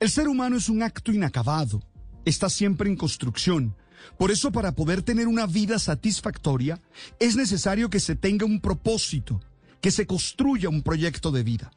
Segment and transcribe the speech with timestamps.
[0.00, 1.82] El ser humano es un acto inacabado,
[2.24, 3.74] está siempre en construcción.
[4.16, 6.80] Por eso para poder tener una vida satisfactoria
[7.18, 9.40] es necesario que se tenga un propósito,
[9.80, 11.72] que se construya un proyecto de vida.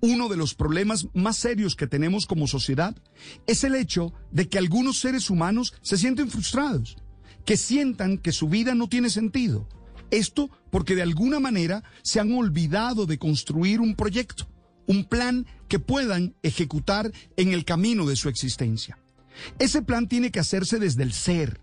[0.00, 2.96] Uno de los problemas más serios que tenemos como sociedad
[3.46, 6.96] es el hecho de que algunos seres humanos se sienten frustrados,
[7.44, 9.68] que sientan que su vida no tiene sentido.
[10.10, 14.48] Esto porque de alguna manera se han olvidado de construir un proyecto,
[14.90, 18.98] un plan que puedan ejecutar en el camino de su existencia.
[19.60, 21.60] Ese plan tiene que hacerse desde el ser,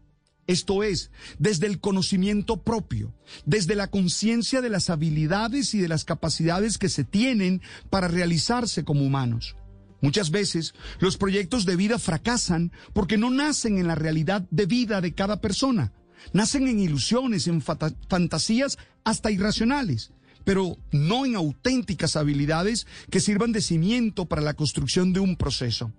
[0.48, 3.14] esto es, desde el conocimiento propio,
[3.46, 8.86] desde la conciencia de las habilidades y de las capacidades que se tienen para realizarse
[8.86, 9.58] como humanos.
[10.00, 15.02] Muchas veces los proyectos de vida fracasan porque no nacen en la realidad de vida
[15.02, 15.92] de cada persona.
[16.32, 20.14] Nacen en ilusiones, en fantasías hasta irracionales,
[20.48, 25.92] pero no en auténticas habilidades que sirvan de cimiento para la construcción de un proceso.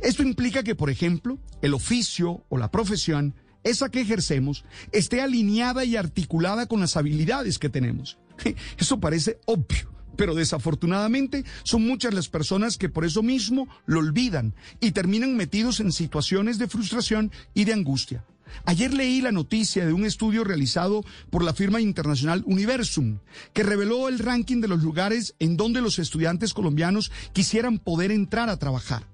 [0.00, 5.84] Esto implica que, por ejemplo, el oficio o la profesión, esa que ejercemos, esté alineada
[5.84, 8.16] y articulada con las habilidades que tenemos.
[8.78, 14.54] Eso parece obvio, pero desafortunadamente son muchas las personas que por eso mismo lo olvidan
[14.78, 18.24] y terminan metidos en situaciones de frustración y de angustia.
[18.64, 23.18] Ayer leí la noticia de un estudio realizado por la firma internacional Universum,
[23.52, 28.50] que reveló el ranking de los lugares en donde los estudiantes colombianos quisieran poder entrar
[28.50, 29.06] a trabajar.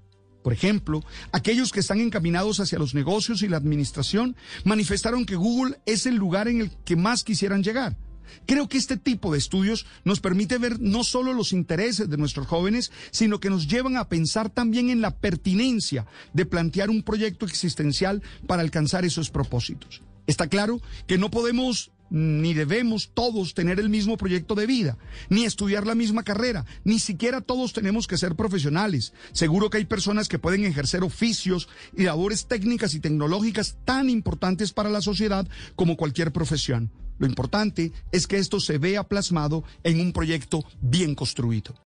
[0.43, 5.77] Por ejemplo, aquellos que están encaminados hacia los negocios y la administración manifestaron que Google
[5.85, 7.97] es el lugar en el que más quisieran llegar.
[8.45, 12.47] Creo que este tipo de estudios nos permite ver no solo los intereses de nuestros
[12.47, 17.45] jóvenes, sino que nos llevan a pensar también en la pertinencia de plantear un proyecto
[17.45, 20.01] existencial para alcanzar esos propósitos.
[20.27, 24.97] Está claro que no podemos ni debemos todos tener el mismo proyecto de vida,
[25.29, 29.13] ni estudiar la misma carrera, ni siquiera todos tenemos que ser profesionales.
[29.33, 34.71] Seguro que hay personas que pueden ejercer oficios y labores técnicas y tecnológicas tan importantes
[34.71, 36.91] para la sociedad como cualquier profesión.
[37.19, 41.75] Lo importante es que esto se vea plasmado en un proyecto bien construido.